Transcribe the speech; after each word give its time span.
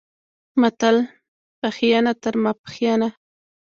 متل، 0.61 0.97
پښینه 1.59 2.13
تر 2.21 2.33
ماپښینه 2.43 3.09